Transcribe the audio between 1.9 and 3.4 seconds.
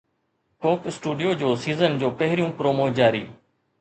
جو پهريون پرومو جاري